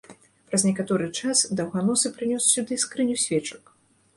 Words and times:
Праз 0.51 0.63
некаторы 0.69 1.09
час 1.19 1.43
даўганосы 1.59 2.13
прынёс 2.17 2.49
сюды 2.55 2.79
скрыню 2.85 3.15
свечак. 3.27 3.63